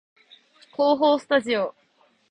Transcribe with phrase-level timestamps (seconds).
[0.75, 1.75] 構法スタジオ